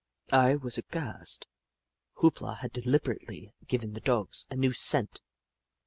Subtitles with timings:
[0.33, 1.45] I was aghast.
[2.13, 5.21] Hoop La had deliberately given the Dogs a new scent